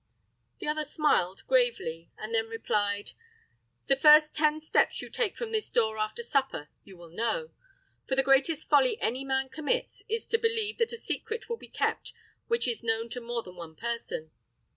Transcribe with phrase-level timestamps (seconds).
[0.57, 3.11] The other smiled, gravely, and then replied,
[3.85, 7.51] "The first ten steps you take from this door after supper, you will know;
[8.07, 11.67] for the greatest folly any man commits, is to believe that a secret will be
[11.67, 12.13] kept
[12.47, 14.31] which is known to more than one person.